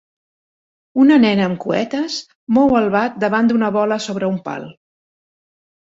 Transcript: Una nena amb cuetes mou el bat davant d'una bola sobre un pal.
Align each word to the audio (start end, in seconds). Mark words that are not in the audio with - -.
Una 1.03 1.17
nena 1.25 1.45
amb 1.49 1.59
cuetes 1.67 2.17
mou 2.59 2.75
el 2.83 2.91
bat 2.99 3.23
davant 3.27 3.53
d'una 3.55 3.73
bola 3.79 4.03
sobre 4.11 4.35
un 4.35 4.45
pal. 4.51 4.71